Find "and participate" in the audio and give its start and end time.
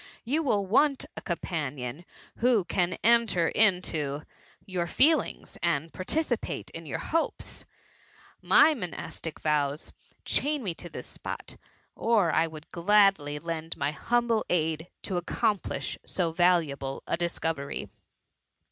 5.61-6.71